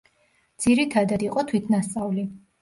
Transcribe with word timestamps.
ძირითადად 0.63 1.25
იყო 1.27 1.45
თვითნასწავლი. 1.53 2.25